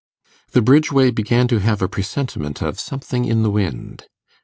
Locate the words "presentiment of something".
1.87-3.23